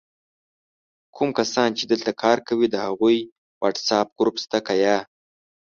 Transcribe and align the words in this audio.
کوم 1.15 1.29
کسان 1.39 1.69
چې 1.77 1.83
دلته 1.91 2.11
کار 2.21 2.37
کوي 2.47 2.67
د 2.71 2.75
هغوي 2.85 3.19
وټس 3.61 3.87
آپ 3.99 4.07
ګروپ 4.17 4.35
سته 4.43 4.57
که 4.65 4.73
یا؟! 4.83 4.97